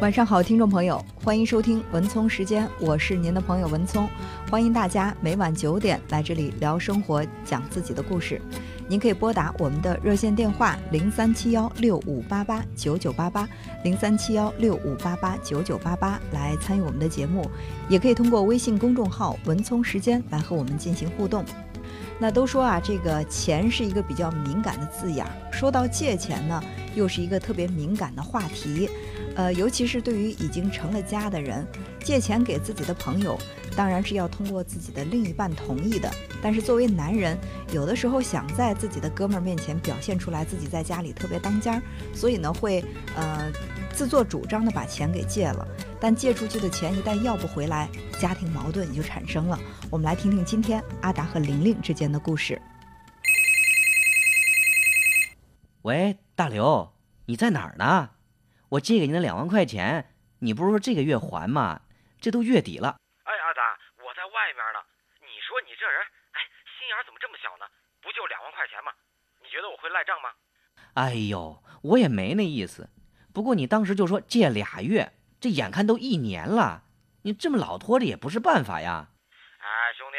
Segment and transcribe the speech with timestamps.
[0.00, 4.06] 晚上好，听众朋友，欢迎收听文聪时间，我是您的朋友文聪，
[4.50, 8.40] 欢迎大家每晚九点来这里聊生活，讲自己的故事。
[8.88, 13.48] 您可以拨打我们的热线电话零三七幺六五八八九九八八
[13.82, 17.50] 零三七幺六五八八九九八八来参与我们的节目，
[17.88, 21.44] 也可以通过微信公众号文聪时间来和我们进行互动。
[22.18, 26.62] 那都说啊，这个钱是一个比较敏感的字眼儿，说到借钱呢，
[26.96, 28.90] 又是一个特别敏感的话题。
[29.36, 31.64] 呃，尤其是对于已经成了家的人，
[32.02, 33.38] 借钱给自己的朋友，
[33.76, 36.10] 当然是要通过自己的另一半同意的。
[36.42, 37.38] 但是作为男人，
[37.70, 41.82] 有的时候想在自己的哥们儿面前表现出来自己在家里特别当家，
[42.14, 42.82] 所以呢会
[43.14, 43.52] 呃
[43.92, 45.68] 自作主张的把钱给借了。
[46.00, 49.58] 但借出去的钱一旦要不回来，家庭矛盾也就产生了。
[49.90, 52.60] 我们来听听今天阿达和玲玲之间的故事。
[55.82, 56.92] 喂，大刘，
[57.28, 58.10] 你在哪儿呢？
[58.76, 61.80] 我借给你的两万块钱，你不是说这个月还吗？
[62.20, 63.00] 这都月底了。
[63.24, 64.84] 哎，阿达，我在外面呢。
[65.22, 65.96] 你说你这人，
[66.36, 66.44] 哎，
[66.76, 67.64] 心眼怎么这么小呢？
[68.02, 68.92] 不就两万块钱吗？
[69.40, 70.28] 你觉得我会赖账吗？
[70.92, 72.90] 哎呦，我也没那意思。
[73.32, 76.84] 不过你当时就说借俩月，这眼看都一年了，
[77.22, 79.08] 你这么老拖着也不是办法呀。
[79.56, 80.18] 哎，兄弟，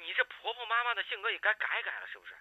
[0.00, 2.32] 你这婆婆妈妈的性格也该改改了，是不是？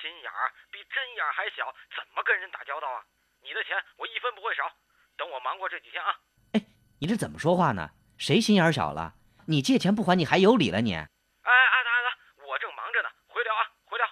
[0.00, 3.00] 心眼儿比针眼儿还小，怎么跟人打交道啊？
[3.42, 4.64] 你的钱我一分不会少。
[5.16, 6.12] 等我忙过这几天啊！
[6.52, 6.60] 哎，
[7.00, 7.90] 你这怎么说话呢？
[8.18, 9.14] 谁心眼小了？
[9.46, 10.94] 你借钱不还，你还有理了你？
[10.94, 12.10] 哎，阿达阿达，
[12.46, 14.06] 我正忙着呢，回聊啊，回聊。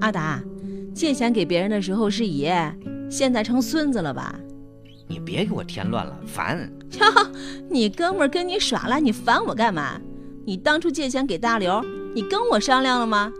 [0.00, 0.38] 阿达，
[0.94, 2.72] 借钱给别人的时候是爷，
[3.10, 4.34] 现在成孙子了吧？
[5.08, 6.70] 你别给我添乱了，烦！
[7.00, 7.06] 哟，
[7.68, 10.00] 你哥们跟你耍赖，你烦我干嘛？
[10.46, 13.32] 你当初借钱给大刘，你跟我商量了吗？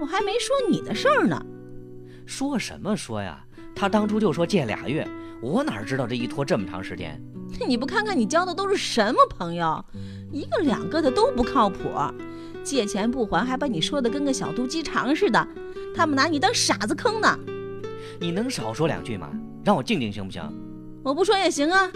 [0.00, 1.40] 我还没说你的事儿呢。
[2.26, 3.44] 说什么说呀？
[3.76, 5.06] 他当初就说借俩月，
[5.40, 7.22] 我哪知道这一拖这么长时间？
[7.64, 9.84] 你不看看你交的都是什么朋友，
[10.32, 11.78] 一个两个的都不靠谱，
[12.64, 15.46] 借钱不还还把你说的跟个小肚鸡肠似的，
[15.94, 17.38] 他们拿你当傻子坑呢。
[18.18, 19.30] 你能少说两句吗？
[19.64, 20.42] 让我静静行不行？
[21.04, 21.88] 我不说也行啊，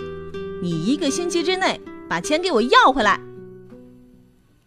[0.63, 3.19] 你一个星期之内把钱给我要回来。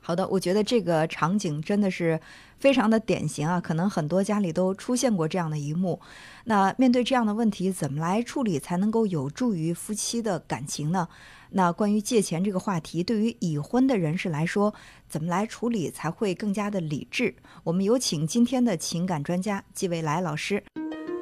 [0.06, 2.20] 好的，我觉得这个场景真的是
[2.60, 6.00] 非常的典型啊，可能很多家里都出现过这样的一幕。
[6.44, 11.08] 那面对这样的问题，怎么来处理才能够有助于夫妻的感情呢？
[11.50, 14.76] 那关于借钱这个话题，对于已婚的人士来说，
[15.10, 17.34] 怎么来处理才会更加的理智？
[17.64, 20.64] 我们有请今天的情感专家季未来老师。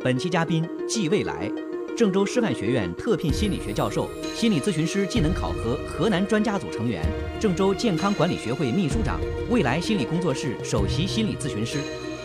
[0.04, 1.73] 本期嘉宾季未来。
[1.96, 7.06] 郑州师范学院特聘心理学教授、心理咨询师技能考核河南专家组成员，
[7.40, 9.20] 郑州健康管理学会秘书长，
[9.52, 11.78] 未来心理工作室首席心理咨询师，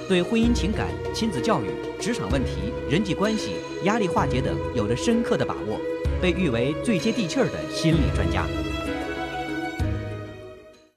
[0.09, 1.67] 对婚姻情感、亲子教育、
[2.01, 5.79] 职场问题、人际关系、压力化解等有着深刻的把握，
[6.21, 8.47] 被誉为最接地气儿的心理专家。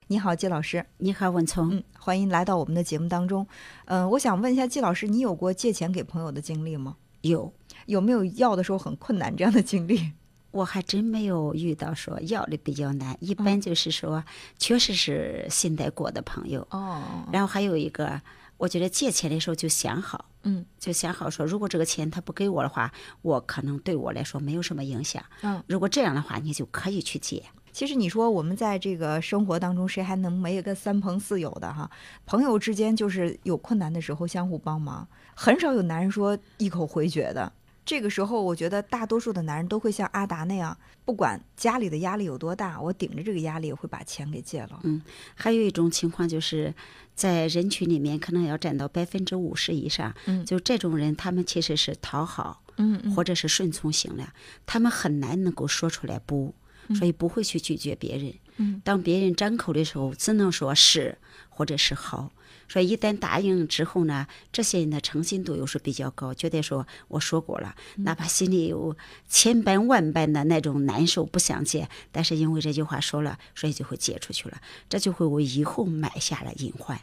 [0.07, 0.85] 你好，季老师。
[0.97, 1.69] 你好，文聪。
[1.73, 3.45] 嗯，欢迎来到我们的节目当中。
[3.85, 6.95] 嗯，我想问一下季老师，你有过借钱给朋友的经历吗？
[7.21, 7.53] 有。
[7.87, 10.11] 有没有要的时候很困难这样的经历？
[10.51, 14.23] 我还真没有遇到说要的比较难，一般就是说
[14.59, 16.67] 确实是信得过的朋友。
[16.71, 17.01] 哦。
[17.31, 18.21] 然后还有一个，
[18.57, 25.23] 我觉得借钱的时候就想好，嗯，就想好说，如果这个钱他不给我的话，我可能对我来说没有什么影响。
[25.41, 25.63] 嗯。
[25.67, 27.43] 如果这样的话，你就可以去借。
[27.71, 31.89] 其实你说我们在这个生活当中，谁还能没有个三朋四友的哈？
[32.25, 37.51] 朋友之间就是有困难的时候相互帮忙，很少有男人说一口回绝的。
[37.83, 44.79] 这个时候，我觉得大多数的男人都会像阿达那样，不管家里的压力有多大，我顶着这个压力，我会把钱给借了。
[44.83, 45.01] 嗯，
[45.33, 46.73] 还有一种情况就是
[47.15, 50.13] 在人群里面，可能要占到百分之五十以上。
[50.27, 54.27] 嗯，就这种人，他们其实是讨好，嗯，或者是顺从型的，
[54.67, 56.53] 他们很难能够说出来不，
[56.95, 58.33] 所以不会去拒绝别人。
[58.57, 61.17] 嗯，当别人张口的时候，只能说是
[61.49, 62.31] 或者是好。
[62.67, 68.95] 所以一旦答应之后呢，这些人的诚信度又是比较高，觉得说我说过了，哪怕心里有
[69.27, 76.97] 千般万般的那种难受，不想借，但是因为这句话说了，所以就会借出去了，这就会为以后埋下了隐患。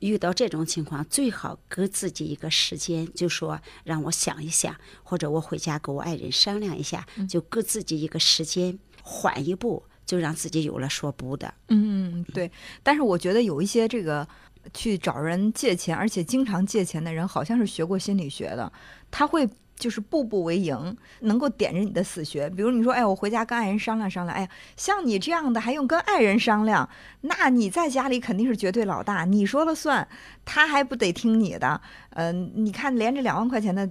[0.00, 4.74] 遇到这种情况，最好给自己一个时间，就说让我想一想，
[5.04, 11.52] 或者我回家跟我爱人商量一下，就给自己一个时间，缓一步，就让自己有了说不的。
[11.68, 12.50] 嗯，对。
[12.82, 14.26] 但是我觉得有一些这个。
[14.72, 18.72] 去找人借钱，而且经常借钱的人，好像是学过心理学的，
[19.10, 19.44] 他会
[19.74, 22.48] 就是步步为营，能够点着你的死穴。
[22.48, 26.88] 比如你说，哎，我回家跟爱人商量商量，哎呀，像你这样的还用跟爱人商量？
[27.22, 30.06] 那你在家里肯定是绝对老大，你说了算，
[30.44, 31.80] 他还不得听你的？
[32.10, 33.90] 嗯，你看连着两万块钱的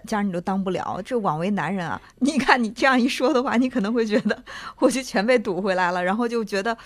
[0.00, 2.00] 家人你都当不了，这枉为男人啊！
[2.20, 4.42] 你看你这样一说的话，你可能会觉得
[4.78, 6.76] 我就全被堵回来了，然后就觉得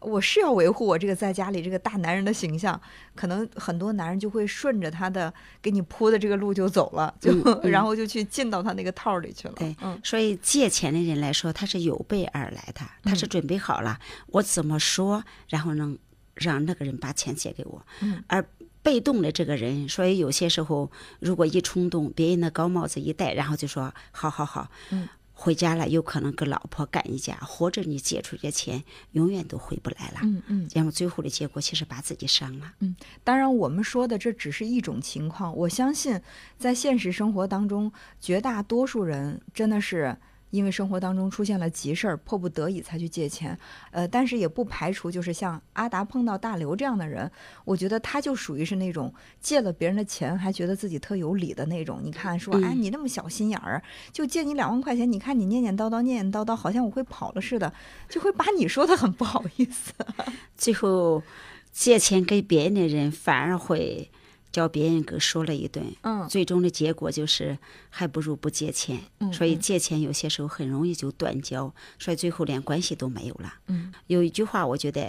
[0.00, 2.78] 我是要维护我这个在家里这个大男人的形象，
[3.14, 5.32] 可能很多男人就会顺着他的
[5.62, 9.54] 给你铺的这个路就走了，就、 嗯嗯然后就去进到他那个套里去了。
[9.56, 15.96] 对嗯，所以借钱的人来说，他是有备而来的，他是准备好了，我怎么说，然后能
[16.34, 17.80] 让那个人把钱借给我。
[18.00, 18.44] 嗯而
[18.84, 30.20] 被动的这个人，所以有些时候如果一冲动，别人的高帽子一戴，然后就说好好好，嗯回家了有可能跟老婆干一架，或者你借出去的钱永远都回不来了。
[30.22, 30.68] 嗯嗯。
[30.72, 32.72] 然后最后的结果其实把自己伤了。
[32.78, 32.94] 嗯
[33.24, 35.56] 当然，我们说的这只是一种情况。
[35.56, 36.20] 我相信，
[36.56, 37.90] 在现实生活当中，
[38.20, 40.16] 绝大多数人真的是
[40.54, 43.58] 因为生活当中出现了急事儿，迫不得已才去借钱。
[43.90, 47.28] 呃，但是也不排除就是像阿达碰到大刘这样的人，
[47.64, 51.98] 我觉得他就属于是那种借了别人的钱还觉得自己特有理的那种。
[52.00, 57.72] 你看，说哎，嗯你那么小心眼儿，就借你两万块钱，你看你念念叨叨，念念叨叨，好像我会跑了似的，
[58.08, 59.92] 就会把你说的很不好意思。
[60.56, 61.24] 最后
[61.72, 64.08] 借钱给别人的人，反而会
[64.54, 65.84] 叫别人给说了一顿。
[66.02, 67.58] 嗯最终的结果就是
[67.90, 69.00] 还不如不借钱。
[69.18, 73.54] 嗯所以嗯借钱有些时候很容易就断交，所以最后连关系都没有了。
[73.66, 75.02] 嗯有一句话，我觉得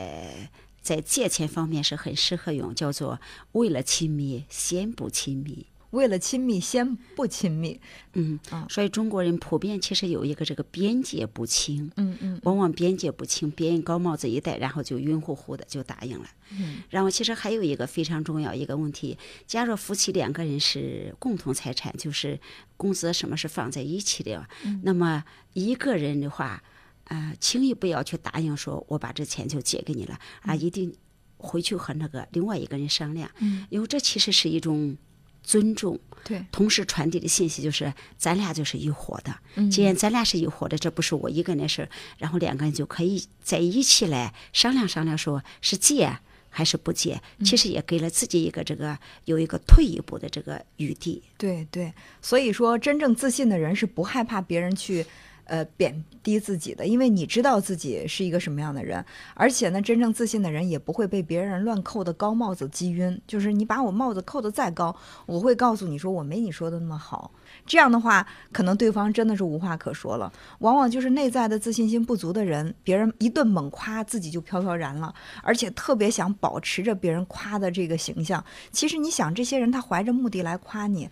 [0.82, 3.20] 在借钱方面是很适合用，叫做
[3.54, 5.68] “为了亲密，先不亲密”。
[5.92, 7.80] 为了亲密，先不亲密。
[8.14, 16.26] 嗯啊，所以中国人普遍其实有一个这个边界不清，嗯嗯往往边界不清，别人高帽子一戴，然后就晕乎乎的就答应了。
[16.52, 16.78] 嗯。
[16.90, 22.40] 然后其实还有一个非常重要一个问题，假如夫妻两个人是共同财产，就是
[22.78, 24.48] 工资什么是放在一起的，
[24.84, 25.24] 那么
[25.54, 26.64] 一个人的话，
[27.06, 30.96] 呃，轻易不要去答应说我把这钱就借给你了，啊，一定
[31.38, 34.98] 回去和那个另外一个人商量，嗯，因为这其实是一种
[35.46, 35.98] 尊重。
[36.26, 39.32] 对，同时传递的信息就是，咱俩就是一伙的。
[39.56, 46.18] 嗯既然咱俩是一伙的，这不是我一个人的事儿，然后两个人就可以在一起来商量商量，说是借
[46.50, 47.22] 还是不借。
[47.38, 51.22] 嗯其实也给了自己一个这个有一个退一步的这个余地。
[51.38, 55.06] 对对，所以说真正自信的人是不害怕别人去。
[55.46, 59.04] 呃，贬低自己的，因为你知道自己是一个什么样的人，
[59.34, 63.22] 而且呢，真正自信的人也不会被别人乱扣的高帽子击晕。
[63.28, 64.96] 就是你把我帽子扣得再高，
[65.26, 67.32] 我会告诉你说我没你说的那么好。
[67.66, 70.32] 这样的话，可能对方真的是无话可说了。
[70.60, 75.14] 往往就是内在的自信心不足的人，别人一顿猛夸，自己就飘飘然了，
[75.44, 78.44] 而且特别想保持着别人夸的这个形象。
[78.72, 81.08] 其实你想，这些人他怀着目的来夸你，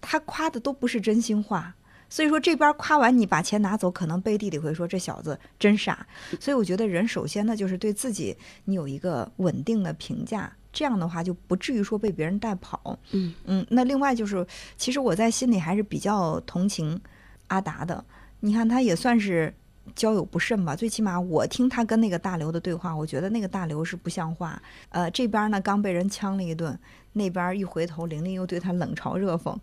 [0.00, 1.76] 他夸的都不是真心话。
[2.08, 6.06] 所以说这边夸完你把钱拿走，可能背地里会说这小子真傻。
[6.40, 12.98] 所以我觉得人首先呢，就是对自己你有一个稳定的评价，这样的话就不至于说被别人带跑。
[13.10, 17.00] 嗯嗯，那另外就是，其实我在心里还是比较同情
[17.48, 18.04] 阿达的。
[18.40, 19.52] 你看他也算是
[19.94, 24.60] 交友不慎吧，最起码我听他跟那个大刘的对话，我觉得那个大刘是不像话。
[24.90, 26.78] 呃，这边呢刚被人呛了一顿，
[27.14, 29.56] 那边一回头，玲玲又对他冷嘲热讽。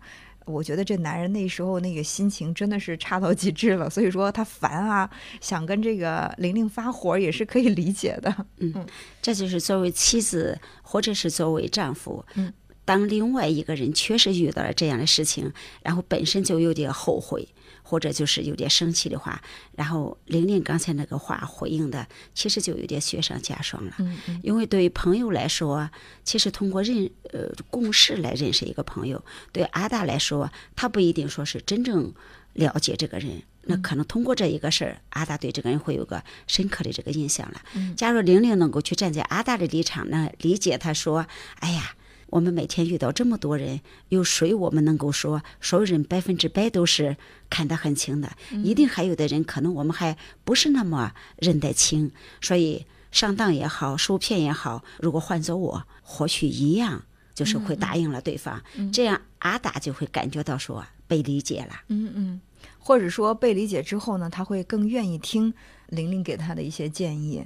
[0.44, 5.08] 我觉得这男人那时候那个心情真的是差到极致了，所以说他烦啊，
[5.40, 8.46] 想跟这个玲玲发火也是可以理解的。
[8.58, 8.86] 嗯
[9.22, 12.52] 这就是作为妻子或者是作为丈夫，嗯
[12.84, 15.50] 当另外一个人确实遇到了这样的事情，
[15.82, 17.48] 然后本身就有点后悔，
[17.86, 19.40] 或者就是有点生气的话，
[19.76, 23.92] 然后玲玲刚才那个话回应的，其实就有点雪上加霜了。
[23.98, 25.88] 嗯嗯因为对于朋友来说，
[26.24, 32.12] 其实通过认呃共事来认识一个朋友，对阿大来说，他不一定说是真正
[32.54, 33.42] 了解这个人。
[33.66, 37.62] 那可能通过这一个事儿，阿达对这个人会有个深刻的这个印象了。
[37.96, 41.26] 假如玲玲能够去站在阿达的立场那，理解他说
[41.60, 41.96] ：“哎呀，
[42.34, 47.16] 我们每天遇到这么多人，有谁我们能够说所有人百分之百都是
[47.48, 48.32] 看得很清的？
[48.64, 52.10] 一定还有的人可能我们还不是那么认得清，
[52.40, 58.62] 所以上当也好，受骗也好，如果换做我，或许一样。”就是会答应了对方，
[58.92, 61.82] 这样阿达就会感觉到说被理解了。
[61.88, 62.40] 嗯嗯，
[62.78, 65.52] 或者说被理解之后呢，他会更愿意听
[65.88, 67.44] 玲玲给他的一些建议。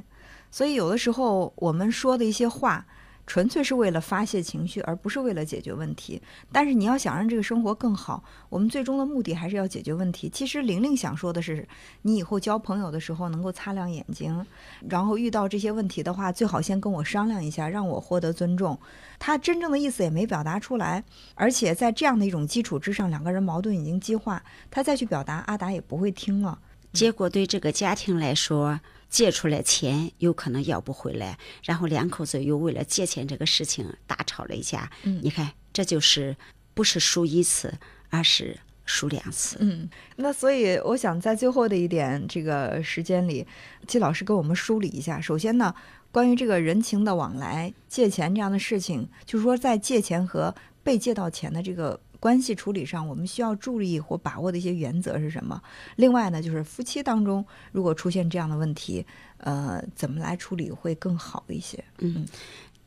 [0.51, 2.87] 所以有的时候我们说的一些话，
[3.29, 6.21] 纯粹是为了发泄情绪，而不是为了解决问题。
[6.51, 10.31] 但是你要想让这个生活更好，我们最终的目的还是要解决问题。
[10.31, 11.69] 其实玲玲想说的是，
[12.01, 14.47] 你以后交朋友的时候能够擦亮眼睛，
[14.89, 18.79] 然后遇到这些问题的话，最好先跟我商量一下，让我获得尊重。
[19.19, 21.05] 他真正的意思也没表达出来，
[21.35, 26.59] 而且在这样的一种基础之上，两个人矛盾已经激化，他再去表达，阿达也不会听了。
[26.95, 34.91] 结果对这个家庭来说，借出来钱有可能要不回来，然后两口子又为了借钱这个事情大吵了一架。
[35.05, 36.37] 嗯你看，这就是
[36.75, 37.73] 不是输一次，
[38.11, 39.57] 而是输两次。
[39.61, 43.47] 嗯，那所以我想在最后的一点这个时间里，
[43.87, 45.21] 季老师给我们梳理一下。
[45.21, 45.75] 首先呢，
[46.11, 55.61] 关于这个人情的往来、借钱这样的事情，就是说在借钱和被借到钱的这个关系处理上，我们需要注意或把握的一些原则是什么？
[55.97, 59.05] 另外呢，就是夫妻当中如果出现这样的问题，
[59.39, 61.83] 呃，怎么来处理会更好一些？
[61.99, 62.27] 嗯，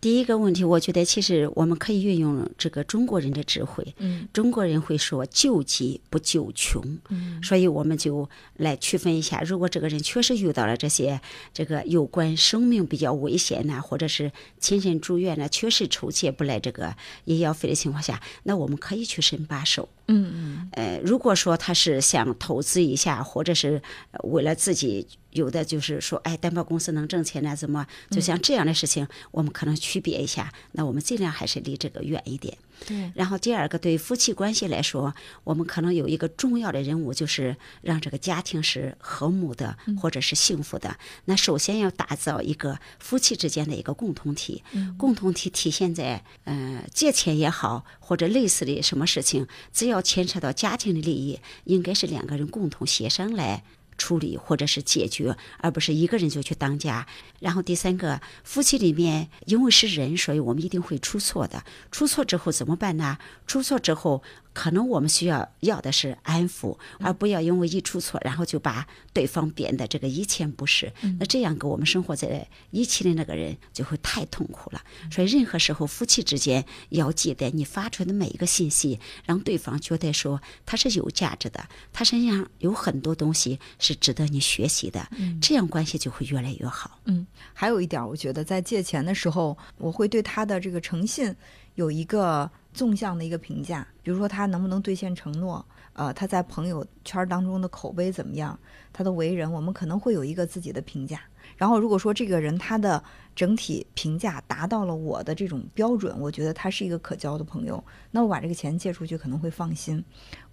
[0.01, 3.93] 第一个问题，我觉得其实我们可以运用这个中国人的智慧。
[3.99, 4.27] 嗯。
[4.33, 7.39] 中国人会说救急不救穷，嗯。
[7.43, 8.27] 所以我们就
[8.57, 11.21] 来区分一下，如果这个人确实遇到了这些
[11.53, 19.87] 这个有关生命比较危险呐、或者是亲人住院呢，确实筹借不来这个医药费的情况下，那我们可以去伸把手。
[20.07, 20.69] 嗯嗯。
[20.71, 23.79] 呃，如果说他是想投资一下，或者是
[24.13, 27.85] 呃为了自己，有的就是说，哎，担保公司能挣钱呢，怎么？
[28.09, 30.51] 就像这样的事情，我们可能区别一下。
[30.73, 32.57] 那我们尽量还是离这个远一点。
[32.87, 40.97] 对，然后第二个，对夫妻关系来说，我们可能有一个重要的任务，就是让这个家庭是和睦的，或者是幸福的。
[41.25, 44.63] 那首先要打造一个夫妻之间的一个共同体，
[44.97, 53.63] 共同体体现在呃借钱也好，或者类似的什么事情，只要牵扯到家庭的利益，应该是两个人共同协商来。
[53.97, 57.05] 处理或者是解决，而不是一个人就去当家。
[57.39, 61.63] 然后第三个，夫妻里面因为是人，所以我们一定会出错的。
[61.91, 63.17] 出错之后怎么办呢？
[63.45, 70.91] 出错之后，可能我们需要要的是安抚，而不要因为一出错，然后就把对方贬得这个一钱不是。
[71.19, 74.81] 那这样跟我们生活在一起的那个人就会太痛苦了。
[75.11, 85.07] 所以任何时候夫妻之间要记得，你发出的每一个信息，让对方觉得说他是有价值的，他身上有很多东西是值得你学习的，
[85.41, 86.99] 这样关系就会越来越好。
[87.05, 91.33] 嗯，还有一点儿，我觉得在借钱的时候，我会对他的这个诚信
[91.75, 98.57] 有一个纵向的一个评价，比如说他能不能兑现承诺，呃，他在朋友圈当中的口碑怎么样，
[98.93, 101.21] 他的为人，我们可能会有一个自己的评价。
[101.57, 103.03] 然后如果说这个人他的
[103.35, 110.03] 整体评价达到了我的这种标准，我觉得他是一个可交的朋友，那我把这个钱借出去可能会放心。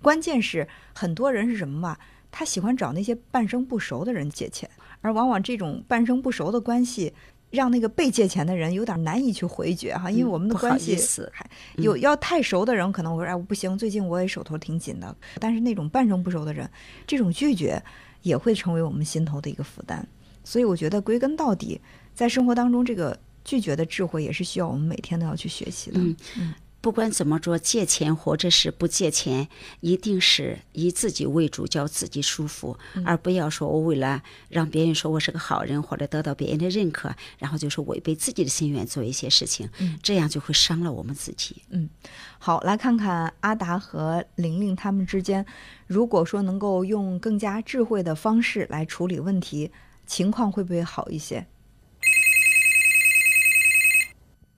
[0.02, 1.98] 关键是很多人是什么吧？
[2.30, 4.68] 他喜欢找那些半生不熟的人借钱，
[5.00, 7.14] 而往往这种半生不熟的关系，
[7.50, 10.96] 让那个被借钱的人有点难以去回绝哈，因为嗯我们的关系
[11.32, 15.16] 还有要太熟的人，可能我说哎我不行，最近我也手头挺紧的。
[15.38, 16.68] 但是那种半生不熟的人，
[17.06, 17.82] 这种拒绝
[18.22, 20.06] 也会成为我们心头的一个负担。
[20.44, 21.80] 所以我觉得归根到底，
[22.14, 25.98] 在生活当中，这个拒绝的智慧也是需要我们每天都要去学习的。
[26.36, 29.48] 嗯不管怎么着，借钱或者是不借钱，
[29.80, 39.68] 一定是以自己为主，叫自己舒服，而不要说我为了让别人说我是个好人，或者得到别人的认可，然后就是违背自己的心愿做一些事情，
[40.02, 41.62] 这样就会伤了我们自己。
[41.70, 41.90] 嗯
[42.38, 45.44] 好，来看看阿达和玲玲他们之间，
[45.88, 49.72] 如果说能够用更加智慧的方式来处理问题，
[50.06, 51.48] 情况会不会好一些？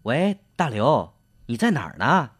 [0.02, 1.12] 喂，大刘，
[1.50, 2.38] 你在哪儿呢？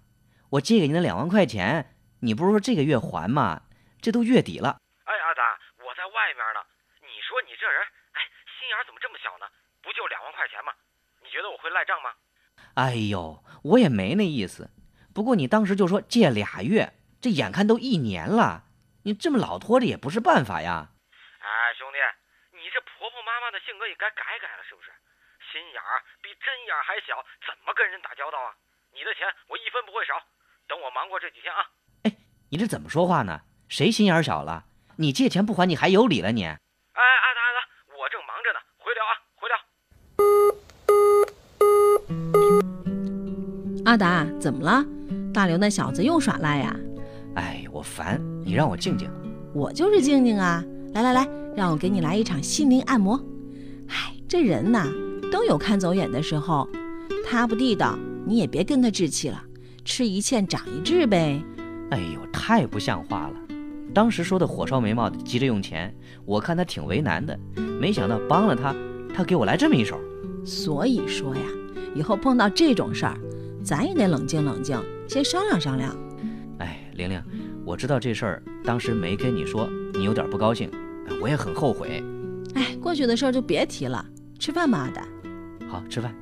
[0.51, 3.67] 我借给你的两万块钱，你不是说这个月还吗？
[4.01, 4.79] 这都月底了。
[5.03, 6.63] 哎，阿达，我在外面呢。
[7.03, 7.83] 你说你这人，
[8.15, 8.23] 哎，
[8.55, 9.51] 心眼儿怎么这么小呢？
[9.83, 10.73] 不就两万块钱吗？
[11.25, 12.15] 你觉得我会赖账吗？
[12.75, 14.71] 哎呦，我也没那意思。
[15.13, 18.71] 不过你当时就说借俩月，这眼看都一年了，
[19.03, 20.95] 你这么老拖着也不是办法呀。
[21.43, 21.99] 哎，兄弟，
[22.55, 24.95] 你这婆婆妈妈的性格也该改改了，是不是？
[25.51, 28.55] 心眼儿比针眼儿还小，怎么跟人打交道啊？
[28.93, 30.15] 你的钱我一分不会少，
[30.69, 31.61] 等我忙过这几天啊。
[32.03, 32.17] 哎
[32.51, 33.41] 你这怎么说话呢？
[33.69, 34.65] 谁心眼儿小了？
[34.97, 36.45] 你借钱不还，你还有理了你？
[36.45, 37.61] 哎，阿达阿达，
[37.97, 39.57] 我正忙着呢，回聊啊，回聊。
[43.87, 44.85] 阿达，怎么了？
[45.33, 46.77] 大刘那小子又耍赖呀？
[47.37, 49.09] 哎，我烦，你让我静静。
[49.55, 50.63] 我就是静静啊！
[50.93, 53.17] 来来来，让我给你来一场心灵按摩。
[53.89, 54.85] 哎，这人呐，
[55.31, 56.69] 都有看走眼的时候，
[57.29, 57.97] 他不地道，
[58.31, 59.43] 你也别跟他置气了，
[59.85, 61.43] 吃一堑长一智呗。
[61.91, 63.35] 哎呦，太不像话了！
[63.93, 65.93] 当时说的火烧眉毛的，急着用钱，
[66.25, 67.37] 我看他挺为难的，
[67.81, 68.73] 没想到帮了他，
[69.13, 69.99] 他给我来这么一手。
[70.45, 71.43] 所以说呀，
[71.93, 73.19] 以后碰到这种事儿，
[73.65, 75.93] 咱也得冷静冷静，先商量商量。
[76.61, 77.21] 哎，玲玲，
[77.67, 80.71] 我知道这事儿当时没跟你说，你有点不高兴，
[81.21, 82.01] 我也很后悔。
[82.55, 84.07] 哎，过去的事儿就别提了，
[84.39, 85.05] 吃饭吧，阿达。
[85.69, 86.15] 好，吃饭。